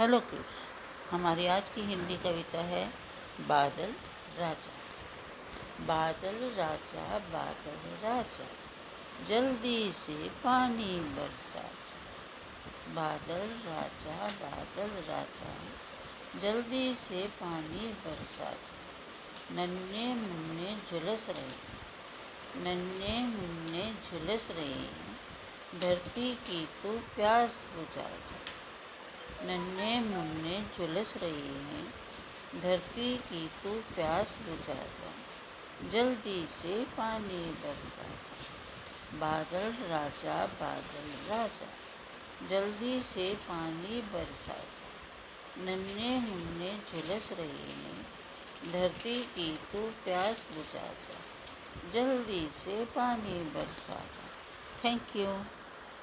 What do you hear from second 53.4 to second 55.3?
बरसा जा थैंक